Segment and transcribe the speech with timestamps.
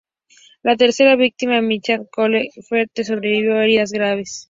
[0.63, 4.39] La tercera víctima, Micah David-Cole Fletcher, sobrevivió a heridas graves.